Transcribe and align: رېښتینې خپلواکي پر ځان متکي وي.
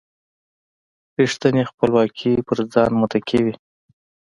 رېښتینې 1.17 1.63
خپلواکي 1.69 2.33
پر 2.47 2.57
ځان 2.73 2.91
متکي 3.01 3.39
وي. 3.45 3.55